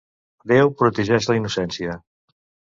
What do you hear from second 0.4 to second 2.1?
Déu protegeix la innocència.